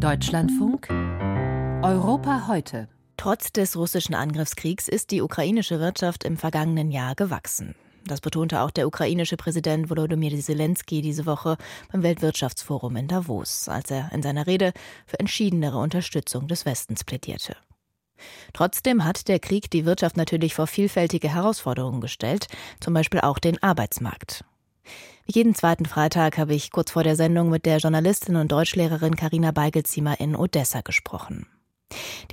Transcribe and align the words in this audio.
Deutschlandfunk 0.00 0.88
Europa 1.82 2.46
heute. 2.48 2.88
Trotz 3.18 3.52
des 3.52 3.76
russischen 3.76 4.14
Angriffskriegs 4.14 4.88
ist 4.88 5.10
die 5.10 5.20
ukrainische 5.20 5.78
Wirtschaft 5.78 6.24
im 6.24 6.38
vergangenen 6.38 6.90
Jahr 6.90 7.14
gewachsen. 7.14 7.74
Das 8.06 8.22
betonte 8.22 8.62
auch 8.62 8.70
der 8.70 8.86
ukrainische 8.86 9.36
Präsident 9.36 9.90
Volodymyr 9.90 10.40
Zelensky 10.40 11.02
diese 11.02 11.26
Woche 11.26 11.58
beim 11.92 12.02
Weltwirtschaftsforum 12.02 12.96
in 12.96 13.08
Davos, 13.08 13.68
als 13.68 13.90
er 13.90 14.10
in 14.12 14.22
seiner 14.22 14.46
Rede 14.46 14.72
für 15.04 15.20
entschiedenere 15.20 15.76
Unterstützung 15.76 16.48
des 16.48 16.64
Westens 16.64 17.04
plädierte. 17.04 17.54
Trotzdem 18.54 19.04
hat 19.04 19.28
der 19.28 19.38
Krieg 19.38 19.70
die 19.70 19.84
Wirtschaft 19.84 20.16
natürlich 20.16 20.54
vor 20.54 20.66
vielfältige 20.66 21.28
Herausforderungen 21.28 22.00
gestellt, 22.00 22.46
zum 22.80 22.94
Beispiel 22.94 23.20
auch 23.20 23.38
den 23.38 23.62
Arbeitsmarkt. 23.62 24.46
Jeden 25.32 25.54
zweiten 25.54 25.86
Freitag 25.86 26.38
habe 26.38 26.54
ich 26.54 26.72
kurz 26.72 26.90
vor 26.90 27.04
der 27.04 27.14
Sendung 27.14 27.50
mit 27.50 27.64
der 27.64 27.78
Journalistin 27.78 28.34
und 28.34 28.50
Deutschlehrerin 28.50 29.14
Karina 29.14 29.52
Beigelziemer 29.52 30.18
in 30.18 30.34
Odessa 30.34 30.80
gesprochen. 30.80 31.46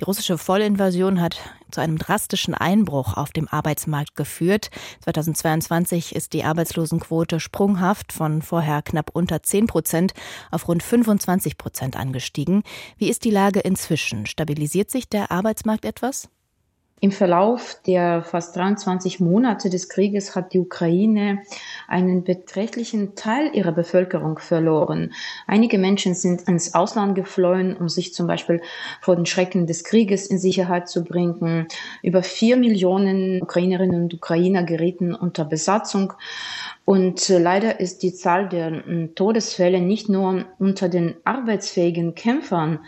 Die 0.00 0.04
russische 0.04 0.36
Vollinvasion 0.36 1.20
hat 1.20 1.38
zu 1.70 1.80
einem 1.80 1.98
drastischen 1.98 2.54
Einbruch 2.54 3.16
auf 3.16 3.30
dem 3.30 3.46
Arbeitsmarkt 3.46 4.16
geführt. 4.16 4.70
2022 5.02 6.16
ist 6.16 6.32
die 6.32 6.42
Arbeitslosenquote 6.42 7.38
sprunghaft 7.38 8.12
von 8.12 8.42
vorher 8.42 8.82
knapp 8.82 9.10
unter 9.12 9.44
10 9.44 9.68
Prozent 9.68 10.12
auf 10.50 10.66
rund 10.66 10.82
25 10.82 11.56
Prozent 11.56 11.96
angestiegen. 11.96 12.64
Wie 12.96 13.08
ist 13.08 13.22
die 13.22 13.30
Lage 13.30 13.60
inzwischen? 13.60 14.26
Stabilisiert 14.26 14.90
sich 14.90 15.08
der 15.08 15.30
Arbeitsmarkt 15.30 15.84
etwas? 15.84 16.28
Im 17.00 17.12
Verlauf 17.12 17.80
der 17.86 18.22
fast 18.22 18.56
23 18.56 19.20
Monate 19.20 19.70
des 19.70 19.88
Krieges 19.88 20.34
hat 20.34 20.52
die 20.52 20.58
Ukraine 20.58 21.42
einen 21.88 22.22
beträchtlichen 22.22 23.14
Teil 23.14 23.50
ihrer 23.54 23.72
Bevölkerung 23.72 24.38
verloren. 24.38 25.14
Einige 25.46 25.78
Menschen 25.78 26.14
sind 26.14 26.42
ins 26.42 26.74
Ausland 26.74 27.14
geflohen, 27.14 27.76
um 27.76 27.88
sich 27.88 28.14
zum 28.14 28.26
Beispiel 28.26 28.60
vor 29.00 29.16
den 29.16 29.26
Schrecken 29.26 29.66
des 29.66 29.84
Krieges 29.84 30.26
in 30.26 30.38
Sicherheit 30.38 30.88
zu 30.88 31.02
bringen. 31.02 31.66
Über 32.02 32.22
vier 32.22 32.56
Millionen 32.56 33.42
Ukrainerinnen 33.42 34.02
und 34.02 34.14
Ukrainer 34.14 34.62
gerieten 34.62 35.14
unter 35.14 35.44
Besatzung. 35.44 36.12
Und 36.88 37.28
äh, 37.28 37.38
leider 37.38 37.80
ist 37.80 38.02
die 38.02 38.14
Zahl 38.14 38.48
der 38.48 38.72
äh, 38.72 39.08
Todesfälle 39.08 39.78
nicht 39.78 40.08
nur 40.08 40.46
unter 40.58 40.88
den 40.88 41.16
arbeitsfähigen 41.24 42.14
Kämpfern, 42.14 42.78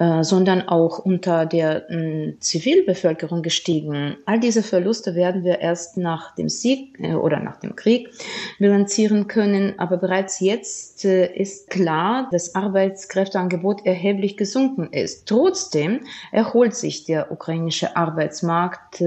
äh, 0.00 0.24
sondern 0.24 0.62
auch 0.62 0.98
unter 0.98 1.46
der 1.46 1.88
äh, 1.88 2.34
Zivilbevölkerung 2.40 3.42
gestiegen. 3.42 4.16
All 4.26 4.40
diese 4.40 4.64
Verluste 4.64 5.14
werden 5.14 5.44
wir 5.44 5.60
erst 5.60 5.96
nach 5.96 6.34
dem 6.34 6.48
Sieg 6.48 6.98
äh, 6.98 7.14
oder 7.14 7.38
nach 7.38 7.60
dem 7.60 7.76
Krieg 7.76 8.10
bilanzieren 8.58 9.26
können. 9.26 9.78
Aber 9.78 9.96
bereits 9.96 10.40
jetzt 10.40 11.04
äh, 11.04 11.32
ist 11.34 11.70
klar, 11.70 12.28
dass 12.32 12.54
Arbeitskräfteangebot 12.54 13.84
erheblich 13.86 14.36
gesunken 14.36 14.92
ist. 14.92 15.26
Trotzdem 15.26 16.00
erholt 16.32 16.74
sich 16.74 17.04
der 17.04 17.30
ukrainische 17.30 17.96
Arbeitsmarkt 17.96 19.02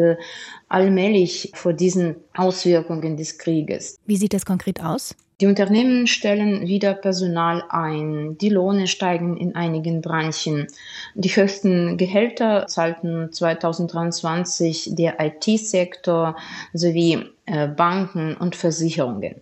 allmählich 0.69 1.51
vor 1.53 1.73
diesen 1.73 2.15
Auswirkungen 2.35 3.17
des 3.17 3.37
Krieges. 3.37 3.97
Wie 4.05 4.17
sieht 4.17 4.33
das 4.33 4.45
konkret 4.45 4.83
aus? 4.83 5.15
Die 5.39 5.45
Unternehmen 5.45 6.07
stellen 6.07 6.67
wieder 6.67 6.95
Personal 6.95 7.63
ein. 7.69 8.39
Die 8.39 8.49
Lohne 8.49 8.87
steigen 8.87 9.37
in 9.37 9.55
einigen 9.55 10.01
Branchen. 10.01 10.65
Die 11.13 11.29
höchsten 11.29 11.97
Gehälter 11.97 12.65
zahlten 12.65 13.31
2023 13.31 14.95
der 14.95 15.17
IT-Sektor 15.19 16.35
sowie 16.73 17.13
äh, 17.13 17.25
Banken 17.67 18.35
und 18.35 18.55
Versicherungen. 18.55 19.35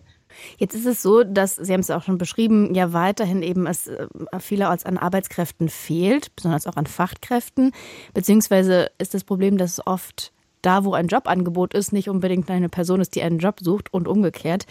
Jetzt 0.58 0.74
ist 0.74 0.86
es 0.86 1.02
so, 1.02 1.24
dass, 1.24 1.56
Sie 1.56 1.72
haben 1.72 1.80
es 1.80 1.90
auch 1.90 2.02
schon 2.02 2.18
beschrieben, 2.18 2.74
ja 2.74 2.92
weiterhin 2.92 3.42
eben 3.42 3.66
es 3.66 3.86
äh, 3.86 4.06
vielerorts 4.38 4.84
an 4.84 4.98
Arbeitskräften 4.98 5.68
fehlt, 5.68 6.34
besonders 6.36 6.66
auch 6.66 6.76
an 6.76 6.86
Fachkräften. 6.86 7.72
Beziehungsweise 8.14 8.90
ist 8.98 9.14
das 9.14 9.24
Problem, 9.24 9.58
dass 9.58 9.86
oft 9.86 10.32
da, 10.62 10.84
wo 10.84 10.94
ein 10.94 11.06
Jobangebot 11.06 11.74
ist, 11.74 11.92
nicht 11.92 12.08
unbedingt 12.08 12.50
eine 12.50 12.68
Person 12.68 13.00
ist, 13.00 13.14
die 13.14 13.22
einen 13.22 13.38
Job 13.38 13.60
sucht 13.60 13.92
und 13.92 14.08
umgekehrt. 14.08 14.66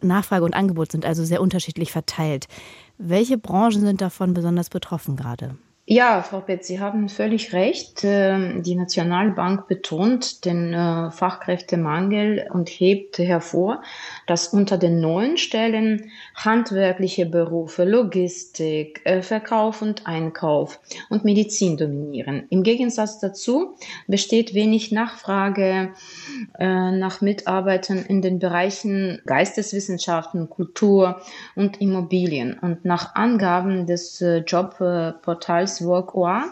Nachfrage 0.00 0.44
und 0.44 0.54
Angebot 0.54 0.92
sind 0.92 1.06
also 1.06 1.24
sehr 1.24 1.40
unterschiedlich 1.40 1.92
verteilt. 1.92 2.48
Welche 2.98 3.38
Branchen 3.38 3.80
sind 3.80 4.00
davon 4.00 4.34
besonders 4.34 4.70
betroffen 4.70 5.16
gerade? 5.16 5.56
Ja, 5.88 6.20
Frau 6.22 6.40
Petz, 6.40 6.66
Sie 6.66 6.80
haben 6.80 7.08
völlig 7.08 7.52
recht. 7.52 8.00
Ähm, 8.02 8.64
die 8.64 8.74
Nationalbank 8.74 9.68
betont 9.68 10.44
den 10.44 10.74
äh, 10.74 11.12
Fachkräftemangel 11.12 12.48
und 12.52 12.68
hebt 12.68 13.18
hervor, 13.18 13.82
dass 14.26 14.48
unter 14.48 14.78
den 14.78 15.00
neuen 15.00 15.36
Stellen 15.36 16.10
handwerkliche 16.34 17.24
Berufe, 17.24 17.84
Logistik, 17.84 19.00
äh, 19.04 19.22
Verkauf 19.22 19.80
und 19.80 20.08
Einkauf 20.08 20.80
und 21.08 21.24
Medizin 21.24 21.76
dominieren. 21.76 22.46
Im 22.50 22.64
Gegensatz 22.64 23.20
dazu 23.20 23.76
besteht 24.08 24.54
wenig 24.54 24.90
Nachfrage 24.90 25.92
äh, 26.58 26.90
nach 26.90 27.20
Mitarbeitern 27.20 27.98
in 27.98 28.22
den 28.22 28.40
Bereichen 28.40 29.22
Geisteswissenschaften, 29.24 30.50
Kultur 30.50 31.20
und 31.54 31.80
Immobilien. 31.80 32.58
Und 32.58 32.84
nach 32.84 33.14
Angaben 33.14 33.86
des 33.86 34.18
Jobportals 34.48 35.75
work 35.80 36.16
or 36.16 36.44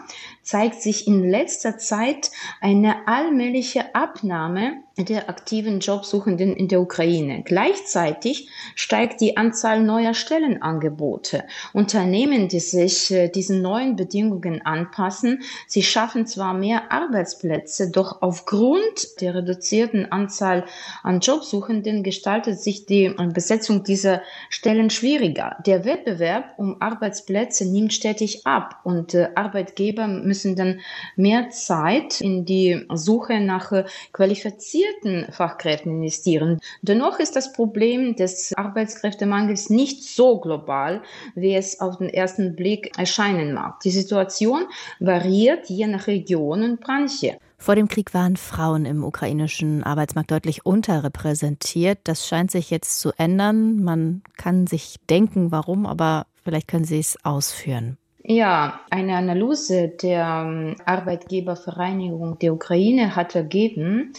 zeigt 0.45 0.81
sich 0.81 1.07
in 1.07 1.27
letzter 1.29 1.77
Zeit 1.77 2.31
eine 2.61 3.07
allmähliche 3.07 3.95
Abnahme 3.95 4.83
der 4.97 5.27
aktiven 5.27 5.81
Jobsuchenden 5.81 6.55
in 6.55 6.69
der 6.69 6.79
Ukraine. 6.79 7.41
Gleichzeitig 7.43 8.47
steigt 8.75 9.19
die 9.19 9.35
Anzahl 9.35 9.83
neuer 9.83 10.13
Stellenangebote. 10.13 11.43
Unternehmen, 11.73 12.47
die 12.47 12.61
sich 12.61 13.11
äh, 13.11 13.27
diesen 13.27 13.61
neuen 13.61 13.97
Bedingungen 13.97 14.65
anpassen, 14.65 15.41
sie 15.67 15.83
schaffen 15.83 16.27
zwar 16.27 16.53
mehr 16.53 16.93
Arbeitsplätze, 16.93 17.91
doch 17.91 18.21
aufgrund 18.21 19.19
der 19.19 19.35
reduzierten 19.35 20.09
Anzahl 20.13 20.63
an 21.03 21.19
Jobsuchenden 21.19 22.03
gestaltet 22.03 22.61
sich 22.61 22.85
die 22.85 23.13
Besetzung 23.33 23.83
dieser 23.83 24.21
Stellen 24.49 24.89
schwieriger. 24.89 25.57
Der 25.65 25.83
Wettbewerb 25.83 26.53
um 26.57 26.81
Arbeitsplätze 26.81 27.65
nimmt 27.65 27.91
stetig 27.91 28.45
ab 28.47 28.79
und 28.83 29.13
äh, 29.13 29.29
Arbeitgeber 29.35 30.07
müssen 30.07 30.34
dann 30.43 30.81
mehr 31.15 31.49
Zeit 31.49 32.19
in 32.21 32.45
die 32.45 32.85
Suche 32.93 33.39
nach 33.39 33.71
äh, 33.71 33.85
qualifizierten 34.11 35.31
Fachkräften 35.31 35.93
investieren. 35.93 36.59
Dennoch 36.81 37.19
ist 37.19 37.35
das 37.35 37.53
Problem 37.53 38.15
des 38.15 38.53
Arbeitskräftemangels 38.55 39.69
nicht 39.69 40.03
so 40.03 40.39
global, 40.39 41.01
wie 41.35 41.55
es 41.55 41.79
auf 41.79 41.97
den 41.97 42.09
ersten 42.09 42.55
Blick 42.55 42.97
erscheinen 42.97 43.53
mag. 43.53 43.79
Die 43.81 43.91
Situation 43.91 44.65
variiert 44.99 45.69
je 45.69 45.87
nach 45.87 46.07
Region 46.07 46.63
und 46.63 46.81
Branche. 46.81 47.37
Vor 47.57 47.75
dem 47.75 47.87
Krieg 47.87 48.13
waren 48.13 48.37
Frauen 48.37 48.85
im 48.85 49.03
ukrainischen 49.03 49.83
Arbeitsmarkt 49.83 50.31
deutlich 50.31 50.65
unterrepräsentiert. 50.65 51.99
Das 52.03 52.27
scheint 52.27 52.51
sich 52.51 52.69
jetzt 52.69 52.99
zu 52.99 53.11
ändern. 53.17 53.83
Man 53.83 54.21
kann 54.37 54.67
sich 54.67 54.97
denken, 55.09 55.51
warum, 55.51 55.85
aber 55.85 56.27
vielleicht 56.43 56.67
können 56.67 56.85
Sie 56.85 56.99
es 56.99 57.17
ausführen. 57.23 57.97
Ja, 58.27 58.79
eine 58.89 59.17
Analyse 59.17 59.87
der 59.87 60.45
ähm, 60.47 60.75
Arbeitgebervereinigung 60.83 62.39
der 62.39 62.55
Ukraine 62.55 63.15
hat 63.15 63.35
ergeben, 63.35 64.13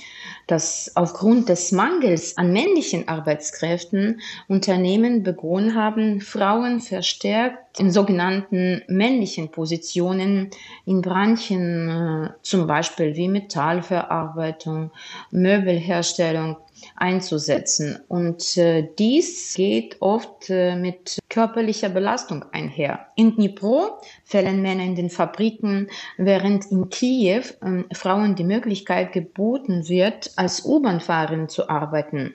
dass 0.47 0.93
aufgrund 0.95 1.49
des 1.49 1.73
Mangels 1.73 2.39
an 2.39 2.53
männlichen 2.53 3.09
Arbeitskräften 3.09 4.21
Unternehmen 4.47 5.25
begonnen 5.25 5.75
haben, 5.75 6.21
Frauen 6.21 6.79
verstärkt 6.81 7.81
in 7.81 7.91
sogenannten 7.91 8.83
männlichen 8.87 9.51
Positionen 9.51 10.51
in 10.85 11.03
Branchen, 11.03 11.89
äh, 11.89 12.29
zum 12.43 12.69
Beispiel 12.69 13.17
wie 13.17 13.27
Metallverarbeitung, 13.27 14.93
Möbelherstellung, 15.33 16.59
einzusetzen. 16.95 17.99
Und 18.09 18.57
äh, 18.57 18.89
dies 18.99 19.55
geht 19.55 19.97
oft 20.01 20.51
äh, 20.51 20.77
mit 20.77 21.19
körperlicher 21.37 21.91
Belastung 21.91 22.47
einher. 22.53 23.09
In 23.15 23.37
Dnipro 23.37 24.01
fällen 24.25 24.63
Männer 24.63 24.85
in 24.85 24.95
den 24.95 25.11
Fabriken, 25.11 25.91
während 26.17 26.65
in 26.71 26.89
Kiew 26.89 27.43
äh, 27.61 27.95
Frauen 27.95 28.37
die 28.37 28.45
Möglichkeit 28.45 29.13
geboten 29.13 29.87
wird, 29.87 30.31
als 30.37 30.65
U-Bahn-Fahrerin 30.65 31.51
zu 31.51 31.69
arbeiten. 31.69 32.33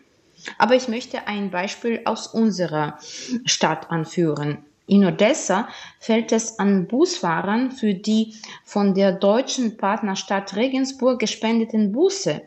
Aber 0.59 0.75
ich 0.75 0.87
möchte 0.87 1.25
ein 1.25 1.49
Beispiel 1.49 2.01
aus 2.05 2.27
unserer 2.27 2.99
Stadt 3.43 3.89
anführen. 3.89 4.59
In 4.87 5.05
Odessa 5.05 5.69
fällt 5.99 6.31
es 6.31 6.59
an 6.59 6.87
Busfahrern 6.87 7.71
für 7.71 7.93
die 7.93 8.33
von 8.65 8.93
der 8.93 9.11
deutschen 9.11 9.77
Partnerstadt 9.77 10.55
Regensburg 10.55 11.19
gespendeten 11.19 11.91
Busse 11.91 12.41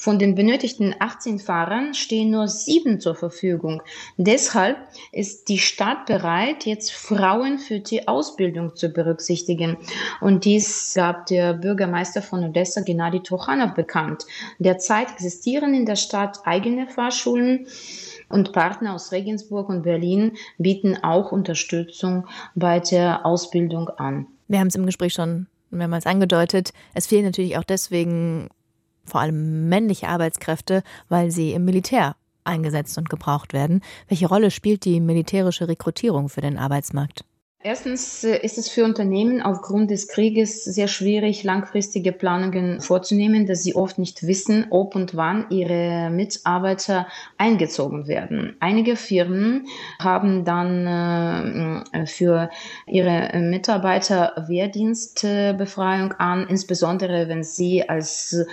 von 0.00 0.18
den 0.18 0.34
benötigten 0.34 0.94
18 0.98 1.38
Fahrern 1.38 1.92
stehen 1.92 2.30
nur 2.30 2.48
sieben 2.48 3.00
zur 3.00 3.14
Verfügung. 3.14 3.82
Deshalb 4.16 4.78
ist 5.12 5.50
die 5.50 5.58
Stadt 5.58 6.06
bereit, 6.06 6.64
jetzt 6.64 6.90
Frauen 6.90 7.58
für 7.58 7.80
die 7.80 8.08
Ausbildung 8.08 8.74
zu 8.74 8.88
berücksichtigen. 8.88 9.76
Und 10.22 10.46
dies 10.46 10.94
gab 10.94 11.26
der 11.26 11.52
Bürgermeister 11.52 12.22
von 12.22 12.42
Odessa, 12.42 12.80
Gennady 12.80 13.22
Trochanov, 13.22 13.74
bekannt. 13.74 14.24
Derzeit 14.58 15.10
existieren 15.10 15.74
in 15.74 15.84
der 15.84 15.96
Stadt 15.96 16.38
eigene 16.46 16.86
Fahrschulen. 16.86 17.66
Und 18.30 18.52
Partner 18.52 18.94
aus 18.94 19.12
Regensburg 19.12 19.68
und 19.68 19.82
Berlin 19.82 20.36
bieten 20.56 20.96
auch 21.02 21.30
Unterstützung 21.30 21.79
bei 22.54 22.80
der 22.80 23.24
Ausbildung 23.26 23.88
an. 23.90 24.26
Wir 24.48 24.60
haben 24.60 24.68
es 24.68 24.74
im 24.74 24.86
Gespräch 24.86 25.12
schon 25.12 25.46
mehrmals 25.70 26.06
angedeutet. 26.06 26.72
Es 26.94 27.06
fehlen 27.06 27.24
natürlich 27.24 27.56
auch 27.56 27.64
deswegen 27.64 28.48
vor 29.04 29.20
allem 29.20 29.68
männliche 29.68 30.08
Arbeitskräfte, 30.08 30.82
weil 31.08 31.30
sie 31.30 31.52
im 31.52 31.64
Militär 31.64 32.16
eingesetzt 32.44 32.98
und 32.98 33.08
gebraucht 33.08 33.52
werden. 33.52 33.82
Welche 34.08 34.28
Rolle 34.28 34.50
spielt 34.50 34.84
die 34.84 35.00
militärische 35.00 35.68
Rekrutierung 35.68 36.28
für 36.28 36.40
den 36.40 36.58
Arbeitsmarkt? 36.58 37.24
Erstens 37.62 38.24
äh, 38.24 38.38
ist 38.38 38.56
es 38.56 38.70
für 38.70 38.84
Unternehmen 38.86 39.42
aufgrund 39.42 39.90
des 39.90 40.08
Krieges 40.08 40.64
sehr 40.64 40.88
schwierig, 40.88 41.44
langfristige 41.44 42.10
Planungen 42.10 42.80
vorzunehmen, 42.80 43.44
dass 43.44 43.62
sie 43.62 43.76
oft 43.76 43.98
nicht 43.98 44.26
wissen, 44.26 44.66
ob 44.70 44.94
und 44.94 45.14
wann 45.14 45.44
ihre 45.50 46.08
Mitarbeiter 46.08 47.06
eingezogen 47.36 48.06
werden. 48.06 48.56
Einige 48.60 48.96
Firmen 48.96 49.66
haben 49.98 50.46
dann 50.46 51.84
äh, 51.92 52.06
für 52.06 52.48
ihre 52.86 53.38
Mitarbeiter 53.38 54.46
Wehrdienstbefreiung 54.48 56.14
an, 56.14 56.46
insbesondere 56.48 57.28
wenn 57.28 57.44
sie 57.44 57.86
als 57.86 58.46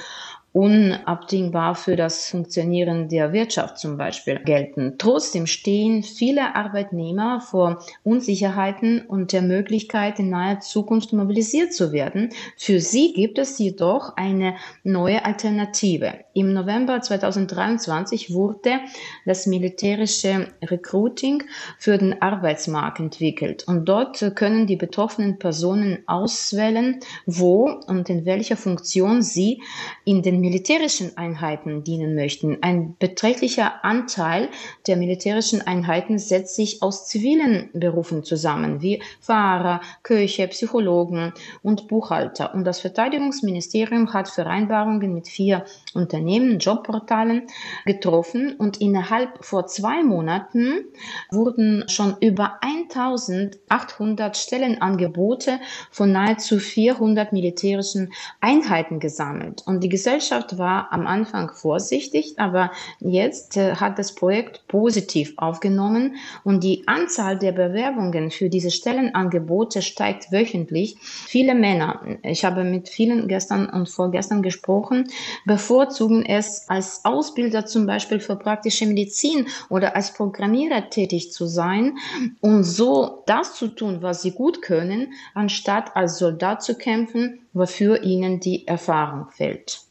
unabdingbar 0.53 1.75
für 1.75 1.95
das 1.95 2.29
Funktionieren 2.29 3.09
der 3.09 3.31
Wirtschaft 3.31 3.77
zum 3.77 3.97
Beispiel 3.97 4.39
gelten. 4.39 4.95
Trotzdem 4.97 5.45
stehen 5.45 6.01
viele 6.01 6.55
Arbeitnehmer 6.55 7.41
vor 7.41 7.83
Unsicherheiten 8.03 9.01
und 9.01 9.33
der 9.33 9.43
Möglichkeit, 9.43 10.19
in 10.19 10.31
naher 10.31 10.59
Zukunft 10.59 11.13
mobilisiert 11.13 11.73
zu 11.73 11.91
werden. 11.91 12.29
Für 12.57 12.79
sie 12.79 13.13
gibt 13.13 13.37
es 13.37 13.59
jedoch 13.59 14.15
eine 14.15 14.55
neue 14.83 15.23
Alternative. 15.25 16.13
Im 16.33 16.53
November 16.53 17.01
2023 17.01 18.33
wurde 18.33 18.79
das 19.25 19.45
militärische 19.45 20.47
Recruiting 20.63 21.43
für 21.77 21.97
den 21.97 22.21
Arbeitsmarkt 22.21 22.99
entwickelt 22.99 23.67
und 23.67 23.85
dort 23.85 24.35
können 24.35 24.65
die 24.65 24.75
betroffenen 24.75 25.37
Personen 25.37 25.99
auswählen, 26.07 26.99
wo 27.25 27.69
und 27.87 28.09
in 28.09 28.25
welcher 28.25 28.57
Funktion 28.57 29.21
sie 29.21 29.61
in 30.05 30.21
den 30.21 30.36
militärischen 30.39 31.17
Einheiten 31.17 31.83
dienen 31.83 32.15
möchten. 32.15 32.57
Ein 32.61 32.95
beträchtlicher 32.99 33.83
Anteil 33.83 34.49
der 34.85 34.95
militärischen 34.97 35.65
Einheiten 35.65 36.19
setzt 36.19 36.55
sich 36.55 36.81
aus 36.83 37.07
zivilen 37.07 37.69
Berufen 37.73 38.23
zusammen, 38.23 38.81
wie 38.81 39.01
Fahrer, 39.19 39.81
Köche, 40.03 40.47
Psychologen 40.47 41.33
und 41.63 41.87
Buchhalter. 41.87 42.53
Und 42.53 42.63
das 42.65 42.79
Verteidigungsministerium 42.79 44.13
hat 44.13 44.29
Vereinbarungen 44.29 45.13
mit 45.13 45.27
vier 45.27 45.65
Unternehmen, 45.93 46.59
Jobportalen 46.59 47.47
getroffen 47.85 48.55
und 48.57 48.79
innerhalb 48.79 49.43
vor 49.43 49.67
zwei 49.67 50.03
Monaten 50.03 50.85
wurden 51.31 51.83
schon 51.87 52.15
über 52.21 52.59
1800 52.61 54.37
Stellenangebote 54.37 55.59
von 55.91 56.11
nahezu 56.11 56.59
400 56.59 57.33
militärischen 57.33 58.13
Einheiten 58.39 58.99
gesammelt. 58.99 59.63
Und 59.65 59.83
die 59.83 59.89
Gesellschaft 59.89 60.26
Gesellschaft 60.27 60.57
war 60.57 60.91
am 60.91 61.07
Anfang 61.07 61.51
vorsichtig, 61.53 62.33
aber 62.37 62.71
jetzt 62.99 63.55
äh, 63.55 63.75
hat 63.75 63.97
das 63.97 64.13
Projekt 64.13 64.67
positiv 64.67 65.33
aufgenommen 65.37 66.15
und 66.43 66.65
die 66.65 66.83
Anzahl 66.85 67.37
der 67.37 67.53
Bewerbungen 67.53 68.29
für 68.29 68.49
diese 68.49 68.69
Stellenangebote 68.69 69.81
steigt 69.81 70.31
wöchentlich. 70.33 70.97
Viele 71.01 71.55
Männer, 71.55 72.01
ich 72.23 72.43
habe 72.43 72.65
mit 72.65 72.89
vielen 72.89 73.29
gestern 73.29 73.69
und 73.69 73.87
vorgestern 73.87 74.41
gesprochen, 74.41 75.07
bevorzugen 75.45 76.25
es 76.25 76.67
als 76.67 77.05
Ausbilder 77.05 77.65
zum 77.65 77.85
Beispiel 77.85 78.19
für 78.19 78.35
praktische 78.35 78.85
Medizin 78.85 79.47
oder 79.69 79.95
als 79.95 80.13
Programmierer 80.13 80.89
tätig 80.89 81.31
zu 81.31 81.45
sein 81.45 81.97
und 82.41 82.65
so 82.65 83.23
das 83.27 83.55
zu 83.55 83.69
tun, 83.69 84.01
was 84.01 84.23
sie 84.23 84.31
gut 84.31 84.61
können, 84.61 85.13
anstatt 85.33 85.95
als 85.95 86.17
Soldat 86.17 86.63
zu 86.63 86.75
kämpfen, 86.75 87.39
wofür 87.53 88.03
ihnen 88.03 88.41
die 88.41 88.67
Erfahrung 88.67 89.27
fehlt. 89.31 89.86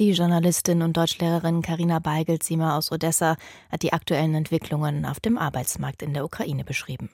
Die 0.00 0.12
Journalistin 0.12 0.80
und 0.80 0.96
Deutschlehrerin 0.96 1.60
Karina 1.60 1.98
Beigelsiemer 1.98 2.74
aus 2.74 2.90
Odessa 2.90 3.36
hat 3.70 3.82
die 3.82 3.92
aktuellen 3.92 4.34
Entwicklungen 4.34 5.04
auf 5.04 5.20
dem 5.20 5.36
Arbeitsmarkt 5.36 6.00
in 6.00 6.14
der 6.14 6.24
Ukraine 6.24 6.64
beschrieben. 6.64 7.10